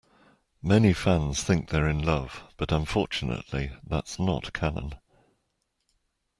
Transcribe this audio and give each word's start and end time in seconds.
Many 0.63 0.93
fans 0.93 1.43
think 1.43 1.69
they're 1.69 1.87
in 1.87 2.01
love, 2.03 2.41
but 2.57 2.71
unfortunately 2.71 3.73
that's 3.87 4.17
not 4.17 4.51
canon. 4.51 4.95